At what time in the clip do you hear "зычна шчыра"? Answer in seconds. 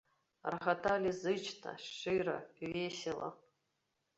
1.17-2.35